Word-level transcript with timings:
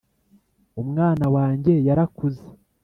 umwana 0.81 1.25
wanjye 1.35 1.73
yarakuze. 1.87 2.43